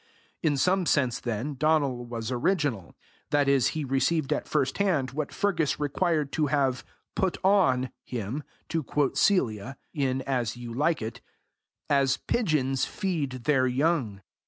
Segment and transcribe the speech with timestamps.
[0.41, 2.95] In some sense, then, Donal was original;
[3.29, 6.83] that is, he received at first hand what Fergus required to have
[7.15, 11.21] "put on" him, to quote Celia, in As you like it,
[11.87, 14.23] "as pigeons feed their young."